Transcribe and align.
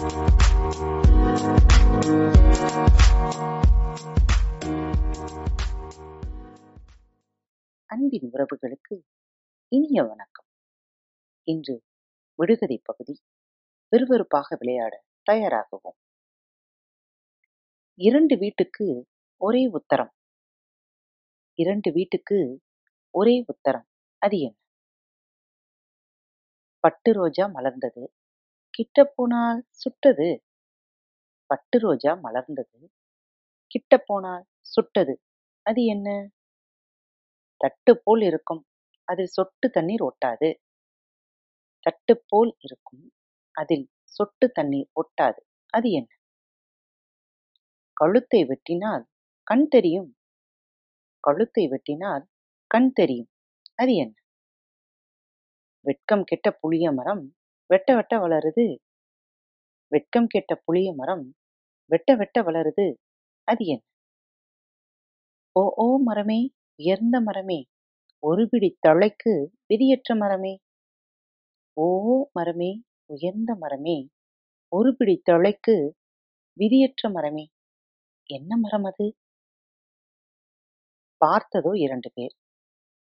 அன்பின் 0.00 0.16
உறவுகளுக்கு 8.32 9.02
இனிய 9.68 10.02
வணக்கம். 10.02 10.44
இன்று 11.42 11.84
விடுகதை 12.34 12.80
பகுதி 12.84 13.20
விறுவிறுப்பாக 13.92 14.56
விளையாட 14.58 15.04
தயாராகவும். 15.22 15.96
இரண்டு 17.94 18.38
வீட்டுக்கு 18.38 19.06
ஒரே 19.36 19.72
உத்தரம். 19.72 20.12
இரண்டு 21.54 21.92
வீட்டுக்கு 21.92 22.60
ஒரே 23.10 23.44
உத்தரம். 23.44 23.86
அது 24.18 24.38
என்ன? 24.38 24.56
பட்டு 26.80 27.12
ரோஜா 27.12 27.46
மலர்ந்தது. 27.46 28.12
கிட்ட 28.70 29.04
போனால் 29.04 29.66
சுட்டது. 29.70 30.44
பட்டு 31.46 31.78
ரோஜா 31.78 32.12
மலர்ந்தது. 32.14 32.78
கிட்ட 33.66 33.98
போனால் 33.98 34.44
சுட்டது. 34.60 35.14
அது 35.62 35.84
என்ன? 35.84 36.28
தட்டு 37.56 38.00
போல் 38.04 38.20
இருக்கும். 38.20 38.66
அதில் 39.04 39.26
சொட்டு 39.26 39.70
தண்ணீர் 39.70 40.02
ஒட்டாது. 40.02 40.54
தட்டு 41.80 42.22
போல் 42.26 42.56
இருக்கும். 42.58 43.12
அதில் 43.52 43.90
சொட்டு 44.02 44.50
தண்ணீர் 44.50 44.90
ஒட்டாது. 44.94 45.40
அது 45.66 45.90
என்ன? 45.90 46.12
கழுத்தை 47.92 48.40
வெட்டினால் 48.44 49.04
கண் 49.42 49.68
தெரியும். 49.68 50.16
கழுத்தை 51.20 51.68
வெட்டினால் 51.68 52.24
கண் 52.66 52.92
தெரியும். 52.92 53.30
அது 53.74 53.94
என்ன? 53.94 54.14
வெட்கம் 55.86 56.24
கெட்ட 56.24 56.50
புளிய 56.50 56.92
மரம் 56.92 57.34
வெட்ட 57.70 57.94
வெட்ட 57.94 58.14
வளருது. 58.18 58.64
வெட்கம் 59.92 60.26
கெட்ட 60.26 60.52
புளிய 60.56 60.88
மரம் 60.94 61.24
வெட்ட 61.90 62.16
வெட்ட 62.16 62.42
வளருது. 62.42 62.86
அது 63.48 63.64
என்ன? 63.66 63.82
ஓ 65.56 65.62
ஓ 65.76 65.86
மரமே 65.98 66.38
உயர்ந்த 66.80 67.16
மரமே 67.20 67.58
ஒரு 68.22 68.42
பிடி 68.48 68.70
தழைக்கு 68.86 69.32
விதியற்ற 69.66 70.14
மரமே. 70.16 70.54
ஓ 71.76 71.86
மரமே 72.32 72.70
உயர்ந்த 73.06 73.54
மரமே 73.54 73.96
ஒரு 74.72 74.90
பிடி 74.94 75.16
தழைக்கு 75.30 75.76
விதியற்ற 76.56 77.10
மரமே. 77.10 77.44
என்ன 78.30 78.56
மரம் 78.56 78.84
அது? 78.84 79.06
பார்த்ததோ 81.20 81.72
இரண்டு 81.76 82.08
பேர் 82.14 82.34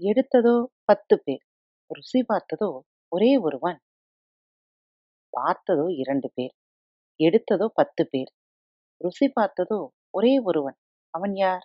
எடுத்ததோ 0.00 0.54
பத்து 0.84 1.14
பேர் 1.20 1.42
ருசி 1.90 2.20
பார்த்ததோ 2.22 2.70
ஒரே 3.12 3.32
ஒருவன். 3.38 3.78
பார்த்ததோ 5.36 5.86
இரண்டு 5.96 6.30
பேர் 6.34 6.54
எடுத்ததோ 7.20 7.66
பத்து 7.74 8.08
பேர். 8.10 8.30
ருசி 9.00 9.32
பார்த்ததோ 9.40 9.88
ஒரே 10.10 10.38
ஒருவன். 10.38 10.76
அவன் 11.14 11.34
யார்? 11.34 11.64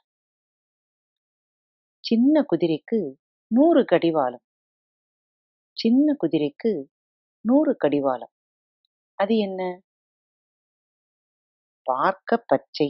சின்ன 2.03 2.45
குதிரைக்கு 2.51 2.99
நூறு 3.51 3.85
கடிவாளம். 3.85 4.45
சின்ன 5.77 6.15
குதிரைக்கு 6.21 6.71
நூறு 7.45 7.75
கடிவாளம். 7.77 8.31
அது 9.19 9.37
என்ன? 9.37 9.61
பார்க்க 11.83 12.43
பச்சை 12.45 12.89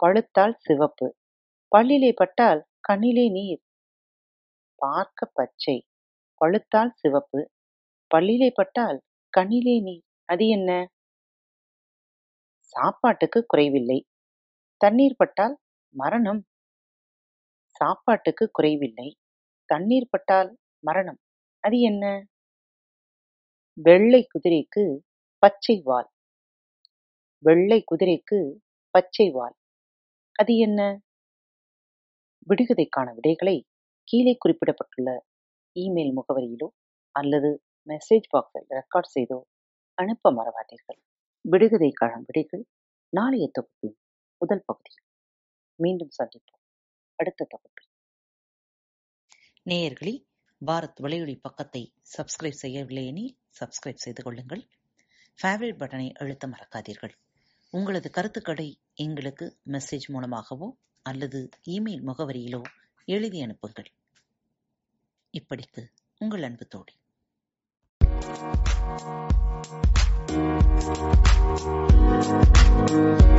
பழுத்தால் 0.00 0.54
சிவப்பு 0.56 1.06
பல்லிலே 1.76 2.12
பட்டால் 2.12 2.60
கண்ணிலே 2.80 3.30
நீர். 3.30 3.62
பார்க்க 4.74 5.30
பச்சை 5.34 5.86
பழுத்தால் 6.40 6.92
சிவப்பு 6.92 7.40
பல்லிலே 8.14 8.50
பட்டால் 8.54 8.98
கண்ணிலே 9.30 9.80
நீர். 9.80 10.04
அது 10.28 10.46
என்ன? 10.48 10.70
சாப்பாட்டுக்கு 12.74 13.46
குறைவில்லை. 13.46 13.98
தண்ணீர் 14.80 15.16
பட்டால் 15.16 15.54
மரணம். 15.94 16.40
சாப்பாட்டுக்கு 17.80 18.50
குறைவில்லை. 18.50 19.08
தண்ணீர் 19.68 20.10
பட்டால் 20.10 20.50
மரணம். 20.84 21.20
அது 21.64 21.80
என்ன? 21.80 22.04
வெள்ளை 23.78 24.22
குதிரைக்கு 24.28 24.84
பச்சை 25.42 25.76
வால். 25.84 26.08
வெள்ளை 27.44 27.84
குதிரைக்கு 27.90 28.38
பச்சை 28.94 29.30
வால். 29.30 29.56
அது 30.36 30.56
என்ன? 30.56 30.80
விடுகதைக்கான 32.46 33.08
விடைகளை 33.14 33.56
கீழே 34.08 34.36
குறிப்பிடப்பட்டுள்ள 34.38 35.10
இமெயில் 35.76 36.12
முகவரியிலோ 36.18 36.68
அல்லது 37.14 37.50
மெசேஜ் 37.86 38.28
பாக்ஸில் 38.32 38.66
ரெக்கார்ட் 38.70 39.14
செய்தோ 39.16 39.38
அனுப்ப 39.98 40.32
மறவாதீர்கள். 40.32 40.98
விடுகதை 41.44 41.92
விடைகள் 42.26 42.64
நாளைய 43.12 43.50
தொகுப்பின் 43.52 43.96
முதல் 44.40 44.64
பகுதி. 44.64 44.92
மீண்டும் 45.78 46.12
சந்திப்போம். 46.18 46.62
அடுத்த 47.18 47.44
தொகுப்பில். 47.44 47.88
நேயர்களே 49.66 50.12
பாரத் 50.60 51.00
வலையொலி 51.00 51.40
பக்கத்தை 51.40 51.82
சப்ஸ்கிரைப் 52.18 52.60
செய்யவில்லை 52.62 53.06
எனில் 53.06 53.38
சப்ஸ்கிரைப் 53.60 53.94
செய்து 53.94 54.22
கொள்ளுங்கள். 54.22 54.62
ஃபேவரட் 55.38 55.80
பட்டனை 55.80 56.12
அழுத்த 56.12 56.48
மறக்காதீர்கள். 56.48 57.14
உங்களது 57.72 58.10
கருத்துக்களை 58.10 58.80
எங்களுக்கு 58.94 59.58
மெசேஜ் 59.66 60.08
மூலமாகவோ 60.08 60.76
அல்லது 61.02 61.48
இமெயில் 61.68 62.06
முகவரியிலோ 62.06 62.62
எழுதி 63.08 63.40
அனுப்புங்கள். 63.42 63.90
இப்படிக்கு 65.34 65.82
உங்கள் 66.20 66.42
அன்பு 66.42 66.66
தோழி. 66.66 66.94
Thank 68.88 69.02
you. 73.32 73.37